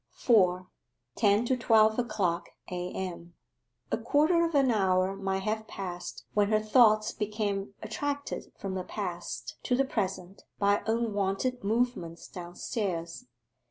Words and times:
4. 0.13 0.67
TEN 1.15 1.45
TO 1.45 1.55
TWELVE 1.55 1.99
O'CLOCK 1.99 2.49
A.M. 2.71 3.35
A 3.91 3.97
quarter 3.99 4.43
of 4.43 4.55
an 4.55 4.71
hour 4.71 5.15
might 5.15 5.43
have 5.43 5.67
passed 5.67 6.25
when 6.33 6.49
her 6.49 6.59
thoughts 6.59 7.11
became 7.11 7.75
attracted 7.83 8.51
from 8.57 8.73
the 8.73 8.83
past 8.83 9.57
to 9.61 9.75
the 9.75 9.85
present 9.85 10.41
by 10.57 10.81
unwonted 10.87 11.63
movements 11.63 12.27
downstairs. 12.27 13.27